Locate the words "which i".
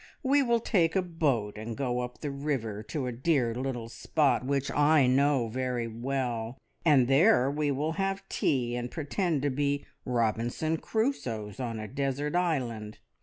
4.43-5.05